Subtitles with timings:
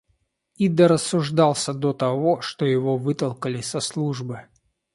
[0.55, 4.45] И дорассуждался до того, что его вытолкали со службы.